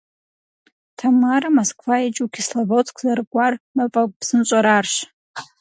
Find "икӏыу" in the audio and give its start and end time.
2.07-2.31